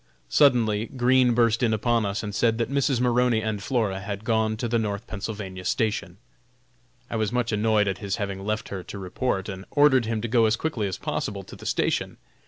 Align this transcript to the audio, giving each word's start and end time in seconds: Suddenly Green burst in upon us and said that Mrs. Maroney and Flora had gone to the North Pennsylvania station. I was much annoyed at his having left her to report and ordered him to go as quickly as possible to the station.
Suddenly 0.29 0.87
Green 0.87 1.35
burst 1.35 1.61
in 1.61 1.75
upon 1.75 2.07
us 2.07 2.23
and 2.23 2.33
said 2.33 2.57
that 2.57 2.71
Mrs. 2.71 2.99
Maroney 2.99 3.39
and 3.43 3.61
Flora 3.61 3.99
had 3.99 4.23
gone 4.23 4.57
to 4.57 4.67
the 4.67 4.79
North 4.79 5.05
Pennsylvania 5.05 5.63
station. 5.63 6.17
I 7.11 7.17
was 7.17 7.31
much 7.31 7.51
annoyed 7.51 7.87
at 7.87 7.99
his 7.99 8.15
having 8.15 8.43
left 8.43 8.69
her 8.69 8.81
to 8.83 8.97
report 8.97 9.47
and 9.47 9.63
ordered 9.69 10.07
him 10.07 10.19
to 10.21 10.27
go 10.27 10.47
as 10.47 10.55
quickly 10.55 10.87
as 10.87 10.97
possible 10.97 11.43
to 11.43 11.55
the 11.55 11.67
station. 11.67 12.17